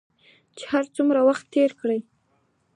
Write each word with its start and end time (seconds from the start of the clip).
چې 0.57 0.63
هر 0.73 0.85
څومره 0.95 1.19
وخت 1.27 1.45
تېر 1.53 1.71
کړې 1.81 1.99